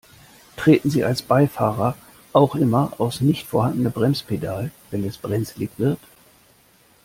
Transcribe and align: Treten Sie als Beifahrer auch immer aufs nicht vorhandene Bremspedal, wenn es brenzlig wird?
Treten 0.57 0.89
Sie 0.89 1.03
als 1.03 1.21
Beifahrer 1.21 1.95
auch 2.33 2.55
immer 2.55 2.93
aufs 2.99 3.21
nicht 3.21 3.45
vorhandene 3.45 3.91
Bremspedal, 3.91 4.71
wenn 4.89 5.03
es 5.03 5.19
brenzlig 5.19 5.69
wird? 5.77 5.99